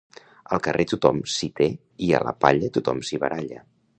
[0.55, 1.69] Al carrer tothom s'hi té
[2.07, 3.63] i a la palla tothom s'hi baralla.